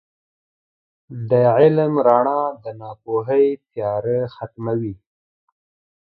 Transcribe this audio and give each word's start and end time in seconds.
•د 1.29 1.31
علم 1.57 1.93
رڼا 2.07 2.41
د 2.63 2.65
ناپوهۍ 2.79 3.45
تیاره 3.71 4.19
ختموي. 4.35 4.95